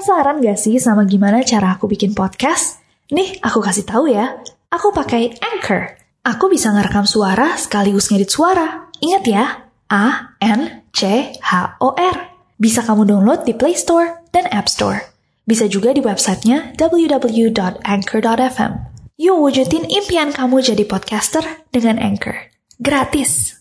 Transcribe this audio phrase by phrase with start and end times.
[0.00, 2.80] Penasaran gak sih sama gimana cara aku bikin podcast?
[3.12, 4.32] Nih, aku kasih tahu ya.
[4.72, 5.92] Aku pakai Anchor.
[6.24, 8.88] Aku bisa ngerekam suara sekaligus ngedit suara.
[9.04, 9.44] Ingat ya,
[9.92, 11.04] A N C
[11.44, 12.16] H O R.
[12.56, 15.04] Bisa kamu download di Play Store dan App Store.
[15.44, 18.72] Bisa juga di websitenya www.anchor.fm.
[19.20, 21.44] Yuk wujudin impian kamu jadi podcaster
[21.76, 22.48] dengan Anchor.
[22.80, 23.52] Gratis.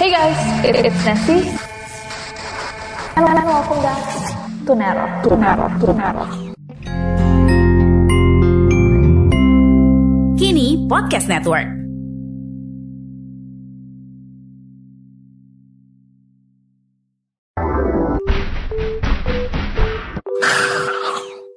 [0.00, 1.52] Hey guys, it- it's Nancy.
[3.20, 4.29] And welcome back
[4.66, 5.04] to Nero.
[5.24, 5.66] To Nero.
[5.80, 6.24] To Nero.
[10.38, 11.68] Kini Podcast Network.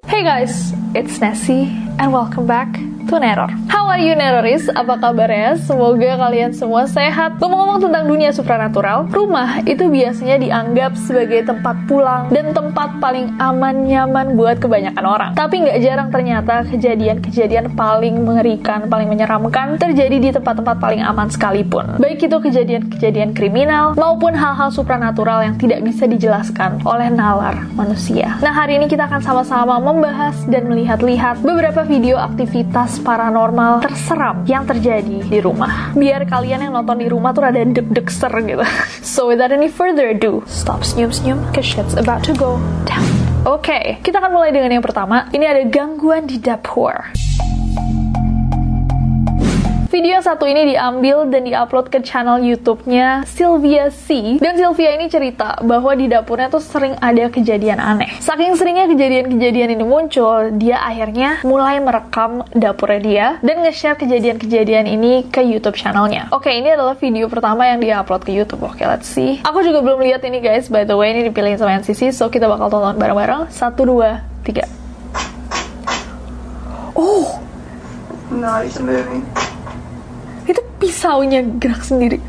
[0.07, 1.67] Hey guys, it's Nessie
[1.99, 2.71] and welcome back
[3.09, 3.49] to Neror.
[3.69, 4.65] How are you Neroris?
[4.73, 5.53] Apa kabarnya?
[5.69, 7.37] Semoga kalian semua sehat.
[7.37, 13.85] Ngomong-ngomong tentang dunia supranatural, rumah itu biasanya dianggap sebagai tempat pulang dan tempat paling aman
[13.85, 15.31] nyaman buat kebanyakan orang.
[15.37, 22.01] Tapi nggak jarang ternyata kejadian-kejadian paling mengerikan, paling menyeramkan terjadi di tempat-tempat paling aman sekalipun.
[22.01, 28.41] Baik itu kejadian-kejadian kriminal maupun hal-hal supranatural yang tidak bisa dijelaskan oleh nalar manusia.
[28.41, 34.63] Nah, hari ini kita akan sama-sama membahas dan melihat-lihat beberapa video aktivitas paranormal terseram yang
[34.63, 35.91] terjadi di rumah.
[35.91, 38.63] Biar kalian yang nonton di rumah tuh rada deg-deg ser gitu.
[39.03, 43.03] So without any further ado, stop senyum-senyum cause shit's about to go down.
[43.43, 45.27] Oke, kita akan mulai dengan yang pertama.
[45.35, 47.11] Ini ada gangguan di dapur.
[49.93, 54.41] Video yang satu ini diambil dan diupload ke channel YouTube-nya Sylvia C.
[54.41, 58.09] Dan Sylvia ini cerita bahwa di dapurnya tuh sering ada kejadian aneh.
[58.17, 65.29] Saking seringnya kejadian-kejadian ini muncul, dia akhirnya mulai merekam dapurnya dia dan nge-share kejadian-kejadian ini
[65.29, 66.25] ke YouTube channelnya.
[66.33, 68.65] Oke, ini adalah video pertama yang dia upload ke YouTube.
[68.65, 69.45] Oke, let's see.
[69.45, 72.49] Aku juga belum lihat ini guys, by the way, ini dipilihin sama NCC, so kita
[72.49, 73.53] bakal tonton bareng-bareng.
[73.53, 74.65] Satu, dua, tiga.
[76.97, 77.37] Oh,
[78.33, 79.21] No, it's moving.
[80.83, 82.19] Pisaunya gerak sendiri.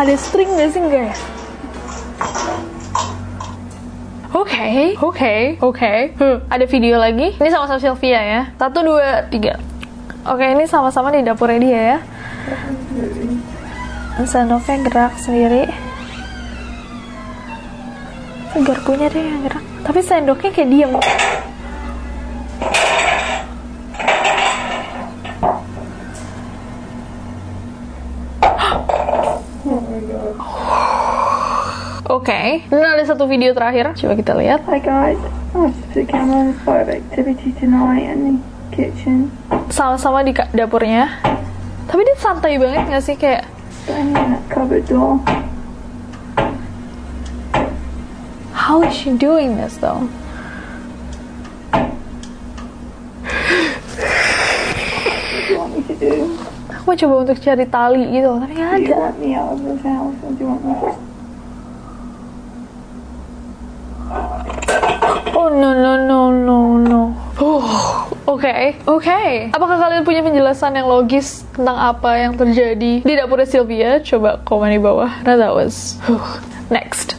[0.00, 1.16] Ada string gak sih enggak ya?
[4.32, 5.92] Oke, oke, oke.
[6.16, 7.36] Hmm, Ada video lagi.
[7.36, 8.42] Ini sama-sama Sylvia ya.
[8.56, 9.60] Satu, dua, tiga.
[10.24, 11.98] Oke, ini sama-sama di dapurnya dia ya.
[14.24, 15.68] Sendoknya gerak sendiri.
[18.64, 19.64] Garpunya deh yang gerak.
[19.84, 20.92] Tapi sendoknya kayak diem.
[32.46, 33.90] Oke, ini ada satu video terakhir.
[33.98, 34.62] Coba kita lihat.
[34.70, 38.34] Hi guys, I just put the camera on activity tonight in the
[38.70, 39.34] kitchen.
[39.66, 41.10] Sama-sama di dapurnya.
[41.90, 43.50] Tapi dia santai banget gak sih kayak
[43.82, 45.18] Standing in that cupboard door.
[48.54, 50.06] How is she doing this though?
[55.34, 56.14] What do you want me to do?
[56.70, 59.02] Aku coba untuk cari tali gitu, tapi nggak Do you ada.
[59.02, 61.06] want me out of this house or do you want me to
[65.34, 68.15] Oh no no no no no.
[68.26, 69.22] Oke, oke.
[69.54, 74.02] Apakah kalian punya penjelasan yang logis tentang apa yang terjadi di dapurnya Sylvia?
[74.02, 75.22] Coba komen di bawah.
[75.22, 75.96] Nah, that was
[76.68, 77.15] next.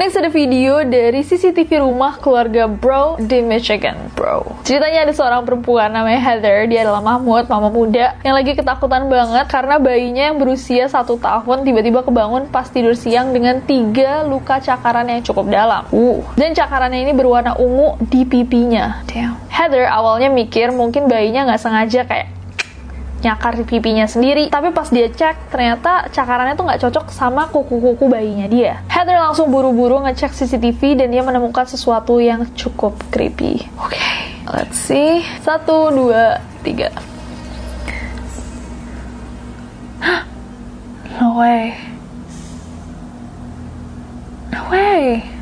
[0.00, 4.08] Next ada video dari CCTV rumah keluarga Bro di Michigan.
[4.16, 4.64] Bro.
[4.64, 6.64] Ceritanya ada seorang perempuan namanya Heather.
[6.72, 11.68] Dia adalah Mahmud, mama muda yang lagi ketakutan banget karena bayinya yang berusia satu tahun
[11.68, 15.84] tiba-tiba kebangun pas tidur siang dengan tiga luka cakaran yang cukup dalam.
[15.92, 16.24] Uh.
[16.32, 19.04] Dan cakarannya ini berwarna ungu di pipinya.
[19.04, 19.36] Damn.
[19.52, 22.39] Heather awalnya mikir mungkin bayinya nggak sengaja kayak
[23.20, 24.48] nyakar di pipinya sendiri.
[24.48, 28.80] Tapi pas dia cek, ternyata cakarannya tuh nggak cocok sama kuku-kuku bayinya dia.
[28.88, 33.64] Heather langsung buru-buru ngecek CCTV dan dia menemukan sesuatu yang cukup creepy.
[33.80, 34.00] Oke,
[34.50, 35.24] let's see.
[35.44, 36.92] Satu, dua, tiga.
[41.20, 41.76] No way.
[44.48, 45.39] No way.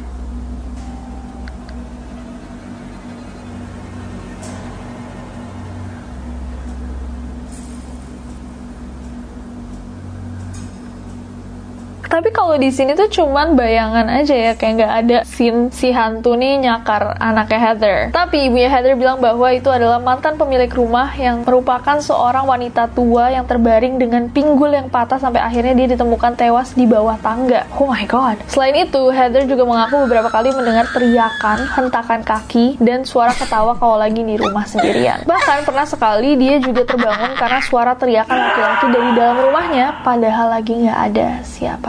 [12.08, 16.34] Tapi kalau di sini tuh cuman bayangan aja ya, kayak nggak ada scene si hantu
[16.40, 17.96] nih nyakar anaknya Heather.
[18.10, 23.28] Tapi ibunya Heather bilang bahwa itu adalah mantan pemilik rumah yang merupakan seorang wanita tua
[23.28, 27.68] yang terbaring dengan pinggul yang patah sampai akhirnya dia ditemukan tewas di bawah tangga.
[27.76, 28.40] Oh my god.
[28.48, 34.00] Selain itu, Heather juga mengaku beberapa kali mendengar teriakan, hentakan kaki, dan suara ketawa kalau
[34.00, 35.28] lagi di rumah sendirian.
[35.28, 40.72] Bahkan pernah sekali dia juga terbangun karena suara teriakan laki-laki dari dalam rumahnya, padahal lagi
[40.72, 41.28] nggak ada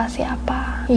[0.10, 0.90] siapa-siapa.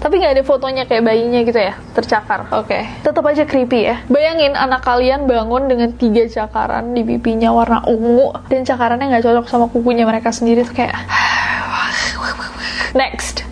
[0.00, 2.48] Tapi nggak ada fotonya kayak bayinya gitu ya, tercakar.
[2.56, 2.82] Oke, okay.
[3.04, 4.00] tetap aja creepy ya.
[4.08, 9.46] Bayangin anak kalian bangun dengan tiga cakaran di pipinya warna ungu dan cakarannya nggak cocok
[9.50, 10.96] sama kukunya mereka sendiri tuh kayak.
[12.96, 13.44] Next.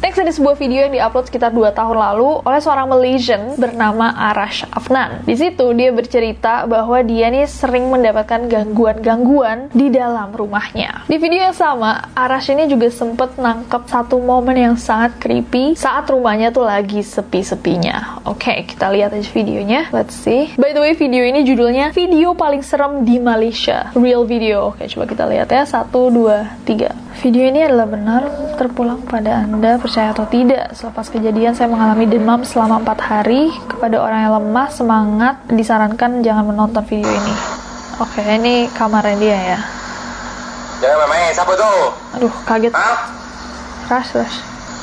[0.00, 4.64] Next ada sebuah video yang diupload sekitar 2 tahun lalu oleh seorang Malaysian bernama Arash
[4.78, 5.26] Afnan.
[5.26, 11.04] Di situ dia bercerita bahwa dia nih sering mendapatkan gangguan-gangguan di dalam rumahnya.
[11.10, 16.06] Di video yang sama, Arash ini juga sempet nangkep satu momen yang sangat creepy saat
[16.06, 18.22] rumahnya tuh lagi sepi-sepinya.
[18.22, 19.90] Oke, okay, kita lihat aja videonya.
[19.90, 20.54] Let's see.
[20.54, 23.90] By the way, video ini judulnya Video Paling Serem di Malaysia.
[23.98, 24.70] Real video.
[24.70, 25.66] Oke, coba kita lihat ya.
[25.66, 26.94] Satu, dua, tiga.
[27.18, 28.22] Video ini adalah benar
[28.54, 30.70] terpulang pada Anda percaya atau tidak.
[30.78, 33.50] Selepas kejadian saya mengalami demam selama 4 hari.
[33.66, 37.34] Kepada orang yang lemah, semangat, disarankan jangan menonton video ini.
[37.98, 39.58] Oke, ini kamarnya dia ya.
[40.78, 41.72] Jangan main, siapa tu?
[42.20, 42.72] Aduh, kaget.
[42.72, 42.90] Ha?
[43.90, 44.36] Rush, rush.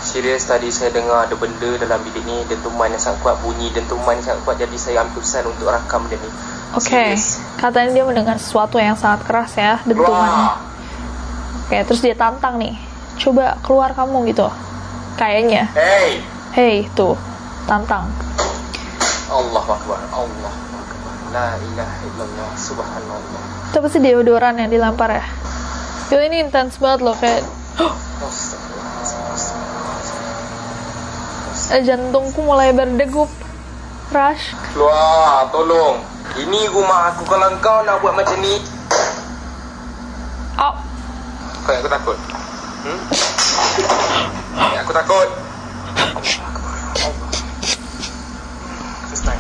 [0.05, 4.13] Serius tadi saya dengar ada benda dalam bilik ni Dentuman yang sangat kuat Bunyi dentuman
[4.13, 6.29] yang sangat kuat Jadi saya ambil keputusan untuk rakam dia ni
[6.77, 7.09] Oke, okay.
[7.57, 10.61] katanya dia mendengar sesuatu yang sangat keras ya Dentumannya Wah.
[11.65, 12.77] Oke, terus dia tantang nih.
[13.17, 14.45] Coba keluar kamu gitu.
[15.17, 15.65] Kayaknya.
[15.73, 16.21] Hei
[16.53, 17.17] Hey, tuh.
[17.65, 18.05] Tantang.
[19.25, 23.42] Allah Akbar Allah Akbar La ilaha illallah Subhanallah
[23.74, 25.25] Itu pasti deodoran yang dilempar ya.
[26.06, 27.42] Gila ini intens banget loh kayak
[31.74, 33.27] eh, jantungku mulai berdegup.
[34.13, 34.54] Rush.
[34.69, 35.98] Keluar tolong
[36.38, 38.62] Ini rumah aku Kalau kau nak buat macam ni
[40.62, 40.78] Oh,
[41.66, 42.18] Kau yang aku takut
[42.86, 43.00] hmm?
[44.78, 45.44] Yang aku takut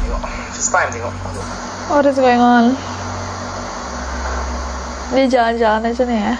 [0.05, 0.21] tengok
[0.53, 1.13] First time tengok
[1.89, 2.73] what is going on?
[5.13, 6.33] Dia jalan-jalan aja nih ya.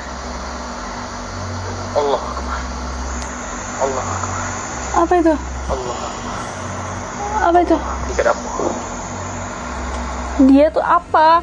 [1.96, 2.60] Allah Akbar
[3.78, 4.42] Allah Akbar
[5.06, 5.34] Apa itu?
[5.70, 6.40] Allah Akbar
[7.46, 7.78] Apa itu?
[10.50, 11.40] Dia tuh apa?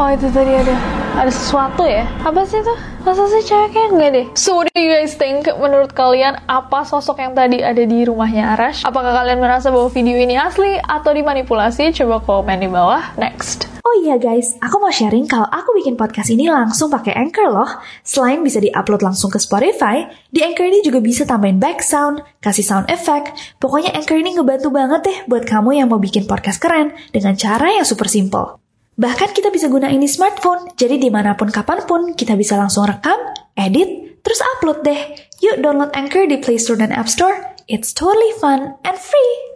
[0.00, 0.76] Oh itu tadi ada
[1.18, 2.06] ada sesuatu ya?
[2.22, 2.89] Apa sih itu?
[3.00, 4.26] Masa sih ceweknya enggak deh?
[4.36, 5.48] So what do you guys think?
[5.48, 8.84] Menurut kalian apa sosok yang tadi ada di rumahnya Arash?
[8.84, 11.96] Apakah kalian merasa bahwa video ini asli atau dimanipulasi?
[11.96, 13.16] Coba komen di bawah.
[13.16, 13.72] Next.
[13.80, 17.66] Oh iya guys, aku mau sharing kalau aku bikin podcast ini langsung pakai Anchor loh.
[18.04, 22.62] Selain bisa diupload langsung ke Spotify, di Anchor ini juga bisa tambahin back sound, kasih
[22.62, 23.32] sound effect.
[23.58, 27.74] Pokoknya Anchor ini ngebantu banget deh buat kamu yang mau bikin podcast keren dengan cara
[27.74, 28.60] yang super simple.
[29.00, 32.84] Bahkan kita bisa gunain di smartphone, jadi di mana pun kapan pun kita bisa langsung
[32.84, 33.16] rekam,
[33.56, 35.16] edit, terus upload deh.
[35.40, 37.32] Yuk download Anchor di Play Store dan App Store.
[37.64, 39.49] It's totally fun and free.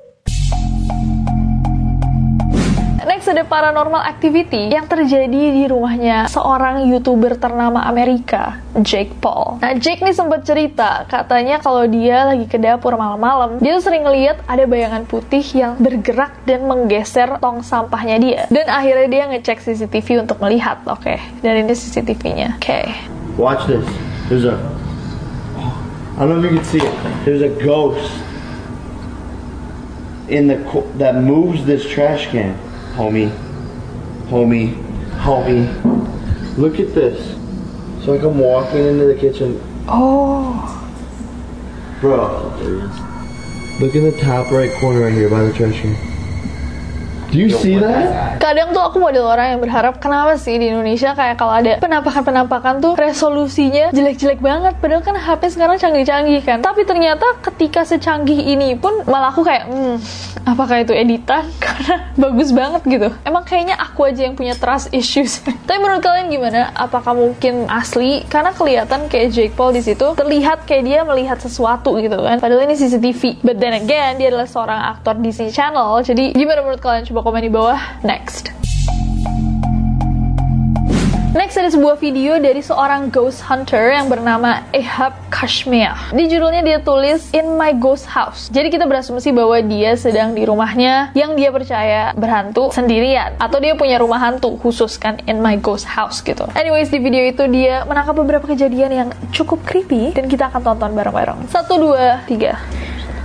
[3.05, 9.61] Next ada paranormal activity yang terjadi di rumahnya seorang youtuber ternama Amerika, Jake Paul.
[9.61, 14.09] Nah Jake nih sempat cerita, katanya kalau dia lagi ke dapur malam-malam, dia tuh sering
[14.09, 18.43] ngeliat ada bayangan putih yang bergerak dan menggeser tong sampahnya dia.
[18.49, 21.21] Dan akhirnya dia ngecek CCTV untuk melihat, oke.
[21.45, 22.81] Dan ini CCTV-nya, oke.
[23.37, 23.85] Watch this.
[24.33, 24.57] There's a.
[26.17, 26.95] I don't know if you can see it.
[27.27, 28.09] There's a ghost
[30.29, 30.57] in the
[30.97, 32.57] that moves this trash can,
[32.95, 33.31] homie,
[34.29, 34.75] homie,
[35.23, 36.57] homie.
[36.57, 37.35] Look at this.
[38.05, 40.81] So like I'm walking into the kitchen, Oh,
[42.01, 42.51] bro.
[43.81, 46.14] Look in the top right corner right here by the trash can.
[47.35, 48.39] Do you see that?
[48.45, 52.79] kadang tuh aku model orang yang berharap kenapa sih di Indonesia kayak kalau ada penampakan-penampakan
[52.85, 54.79] tuh resolusinya jelek-jelek banget?
[54.79, 56.61] Padahal kan HP sekarang canggih-canggih kan.
[56.61, 59.97] Tapi ternyata ketika secanggih ini pun malah aku kayak hmm
[60.45, 61.49] apakah itu editan?
[61.65, 63.09] Karena bagus banget gitu.
[63.25, 65.41] Emang kayaknya aku aja yang punya trust issues.
[65.67, 66.71] Tapi menurut kalian gimana?
[66.77, 68.29] Apakah mungkin asli?
[68.29, 72.39] Karena kelihatan kayak Jake Paul di situ terlihat kayak dia melihat sesuatu gitu kan.
[72.39, 76.05] Padahal ini CCTV but then again dia adalah seorang aktor Disney Channel.
[76.05, 77.09] Jadi gimana menurut kalian?
[77.09, 78.53] Coba komen di bawah next
[81.35, 85.91] Next ada sebuah video dari seorang ghost hunter yang bernama Ehab Kashmir.
[86.15, 88.47] Di judulnya dia tulis In My Ghost House.
[88.55, 93.75] Jadi kita berasumsi bahwa dia sedang di rumahnya yang dia percaya berhantu sendirian atau dia
[93.75, 96.47] punya rumah hantu khusus kan In My Ghost House gitu.
[96.55, 100.95] Anyways di video itu dia menangkap beberapa kejadian yang cukup creepy dan kita akan tonton
[100.95, 101.51] bareng-bareng.
[101.51, 102.63] Satu dua tiga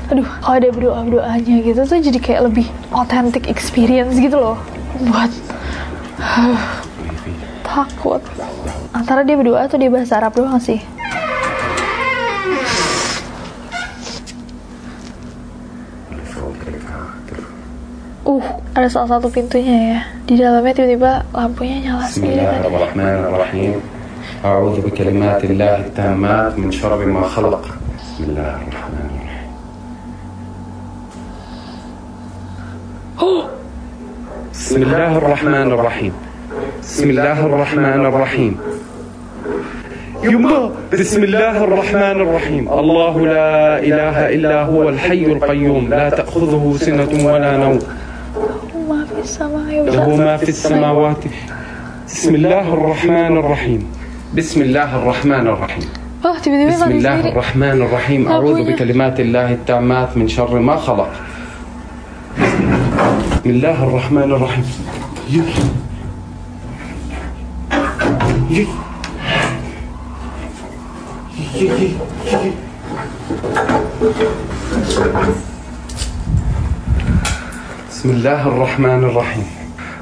[0.09, 4.57] aduh kalau ada berdoa doanya gitu tuh jadi kayak lebih authentic experience gitu loh
[5.05, 5.29] buat
[6.17, 6.57] uh,
[7.61, 8.17] takut
[8.89, 10.81] antara dia berdoa atau dia bahasa Arab doang sih
[18.29, 18.45] Uh,
[18.77, 19.99] ada salah satu pintunya ya.
[20.29, 22.45] Di dalamnya tiba-tiba lampunya nyala sendiri.
[22.45, 23.81] Bismillahirrahmanirrahim.
[24.45, 27.73] A'udzu bikalimatillahi tammat min syarri ma khalaq.
[27.97, 28.88] Bismillahirrahmanirrahim.
[34.69, 36.13] بسم الله الرحمن الرحيم
[36.81, 38.57] بسم الله الرحمن الرحيم
[40.23, 47.09] يما بسم الله الرحمن الرحيم الله لا إله إلا هو الحي القيوم لا تأخذه سنة
[47.33, 47.79] ولا نوم
[49.89, 51.23] له ما في السماوات
[52.07, 53.81] بسم الله الرحمن الرحيم
[54.38, 55.85] بسم الله الرحمن الرحيم
[56.69, 58.53] بسم الله الرحمن الرحيم أعوذ.
[58.73, 61.09] بكلمات الله التامات من شر ما خلق
[63.46, 64.65] الله الرحمن الرحيم.
[77.89, 79.48] بسم الله الرحمن الرحيم.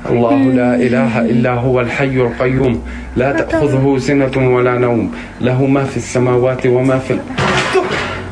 [0.09, 2.81] الله لا إله إلا هو الحي القيوم.
[3.15, 5.11] لا تأخذه سنة ولا نوم.
[5.41, 7.19] له ما في السماوات وما في ال...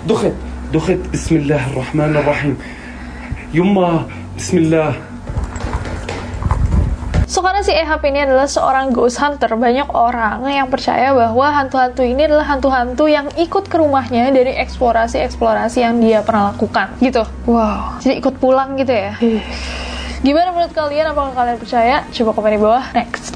[0.10, 0.34] دخل
[0.74, 0.98] دخل.
[1.14, 2.58] بسم الله الرحمن الرحيم.
[3.54, 5.16] يما Bismillah.
[7.26, 9.52] So karena si Ehab ini adalah seorang ghost hunter.
[9.60, 15.84] Banyak orang yang percaya bahwa hantu-hantu ini adalah hantu-hantu yang ikut ke rumahnya dari eksplorasi-eksplorasi
[15.84, 16.96] yang dia pernah lakukan.
[17.04, 17.28] Gitu.
[17.44, 18.00] Wow.
[18.00, 19.20] Jadi ikut pulang gitu ya.
[20.24, 21.12] Gimana menurut kalian?
[21.12, 22.08] Apakah kalian percaya?
[22.16, 22.86] Coba komen di bawah.
[22.96, 23.35] Next.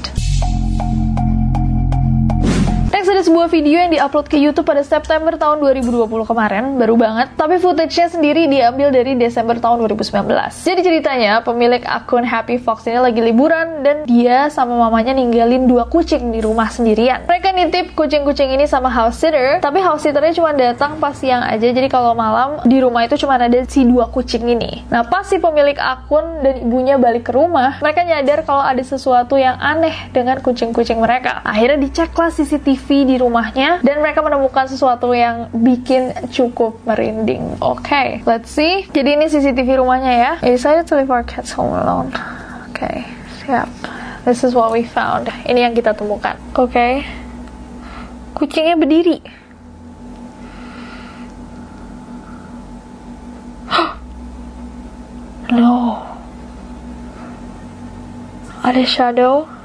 [3.20, 7.28] Ada sebuah video yang diupload ke YouTube pada September tahun 2020 kemarin, baru banget.
[7.36, 10.24] Tapi footage-nya sendiri diambil dari Desember tahun 2019.
[10.64, 15.84] Jadi ceritanya, pemilik akun Happy Fox ini lagi liburan dan dia sama mamanya ninggalin dua
[15.92, 17.28] kucing di rumah sendirian.
[17.28, 21.68] Mereka nitip kucing-kucing ini sama house sitter, tapi house sitternya cuma datang pas siang aja.
[21.68, 24.88] Jadi kalau malam di rumah itu cuma ada si dua kucing ini.
[24.88, 29.36] Nah, pas si pemilik akun dan ibunya balik ke rumah, mereka nyadar kalau ada sesuatu
[29.36, 31.44] yang aneh dengan kucing-kucing mereka.
[31.44, 37.58] Akhirnya diceklah CCTV rumahnya dan mereka menemukan sesuatu yang bikin cukup merinding.
[37.58, 38.86] Oke, let's see.
[38.92, 40.32] Jadi ini CCTV rumahnya ya.
[40.44, 42.14] We decided to leave our cats home alone.
[42.70, 43.02] Oke,
[43.42, 43.66] siap.
[44.22, 45.32] This is what we found.
[45.48, 46.36] Ini yang kita temukan.
[46.54, 47.02] Oke.
[48.36, 49.18] Kucingnya berdiri.
[55.50, 55.98] No.
[58.62, 59.59] Ada shadow.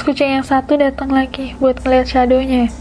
[0.00, 2.72] Terus kucing yang satu datang lagi buat ngeliat shadownya.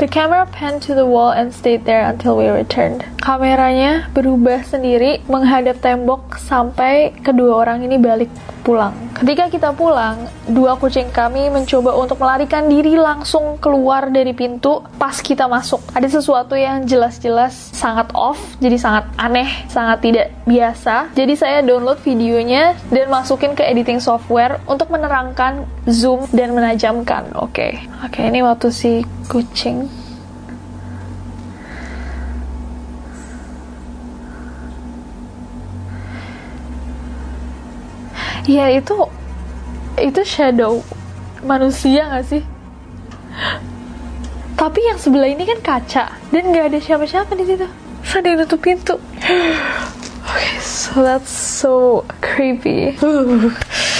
[0.00, 3.04] The camera panned to the wall and stayed there until we returned.
[3.20, 8.32] Kameranya berubah sendiri menghadap tembok sampai kedua orang ini balik
[8.64, 9.03] pulang.
[9.14, 15.14] Ketika kita pulang, dua kucing kami mencoba untuk melarikan diri langsung keluar dari pintu pas
[15.22, 15.78] kita masuk.
[15.94, 21.14] Ada sesuatu yang jelas-jelas sangat off, jadi sangat aneh, sangat tidak biasa.
[21.14, 27.30] Jadi saya download videonya dan masukin ke editing software untuk menerangkan, zoom, dan menajamkan.
[27.38, 30.03] Oke, oke ini waktu si kucing
[38.44, 39.08] Ya itu
[39.96, 40.84] itu shadow
[41.44, 42.42] manusia gak sih?
[44.54, 47.66] Tapi yang sebelah ini kan kaca dan nggak ada siapa-siapa di situ.
[48.14, 48.96] Ada yang nutup pintu.
[50.24, 52.96] Okay, so that's so creepy.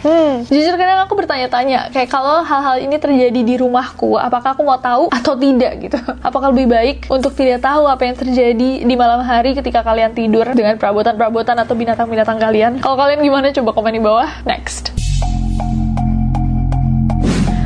[0.00, 4.80] Hmm, jujur kadang aku bertanya-tanya kayak kalau hal-hal ini terjadi di rumahku, apakah aku mau
[4.80, 5.98] tahu atau tidak gitu?
[6.26, 10.46] Apakah lebih baik untuk tidak tahu apa yang terjadi di malam hari ketika kalian tidur
[10.52, 12.72] dengan perabotan-perabotan atau binatang-binatang kalian?
[12.80, 13.52] Kalau kalian gimana?
[13.52, 14.28] Coba komen di bawah.
[14.44, 14.99] Next.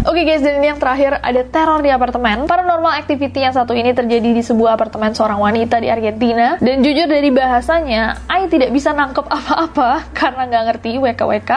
[0.04, 2.44] Oke guys, dan ini yang terakhir ada teror di apartemen.
[2.44, 6.60] Paranormal activity yang satu ini terjadi di sebuah apartemen seorang wanita di Argentina.
[6.60, 11.52] Dan jujur dari bahasanya, Ai tidak bisa nangkep apa-apa karena nggak ngerti WKWK.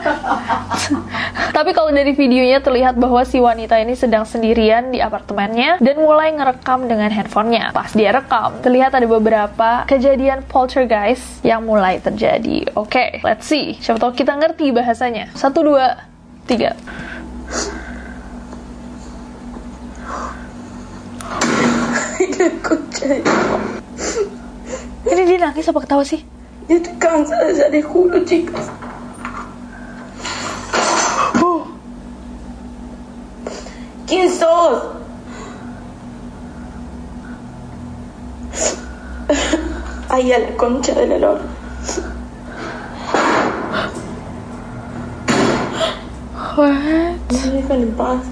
[1.60, 6.32] Tapi kalau dari videonya terlihat bahwa si wanita ini sedang sendirian di apartemennya dan mulai
[6.32, 7.76] ngerekam dengan handphonenya.
[7.76, 12.72] Pas dia rekam, terlihat ada beberapa kejadian poltergeist yang mulai terjadi.
[12.72, 13.76] Oke, let's see.
[13.76, 15.36] Siapa tahu kita ngerti bahasanya.
[15.36, 16.00] Satu, dua,
[16.48, 16.72] tiga.
[22.22, 23.06] Escucha,
[25.02, 26.22] Ini dia nangis apa ketawa sih?
[26.70, 28.70] yo estoy cansada ya, les juro, chicas.
[34.06, 34.82] ¿Quién sos?
[40.08, 41.40] Ay, a la concha del olor.
[47.44, 48.22] No me en paz.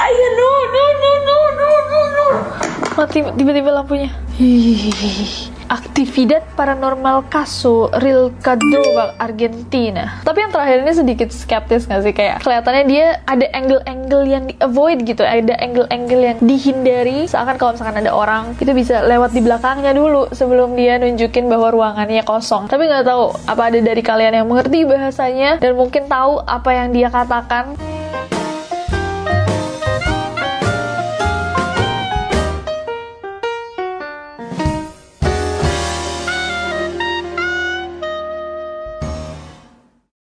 [0.00, 2.96] Ay, no, no, no, no, no, no, no.
[2.96, 4.14] Mati tiba-tiba lampunya.
[4.38, 5.57] Hih.
[5.68, 8.80] Aktividad paranormal Caso Real Cadro
[9.20, 10.24] Argentina.
[10.24, 14.56] Tapi yang terakhir ini sedikit skeptis nggak sih kayak kelihatannya dia ada angle-angle yang di
[14.64, 17.28] avoid gitu, ada angle-angle yang dihindari.
[17.28, 21.68] Seakan kalau misalkan ada orang itu bisa lewat di belakangnya dulu sebelum dia nunjukin bahwa
[21.68, 22.64] ruangannya kosong.
[22.72, 26.96] Tapi nggak tahu apa ada dari kalian yang mengerti bahasanya dan mungkin tahu apa yang
[26.96, 27.76] dia katakan.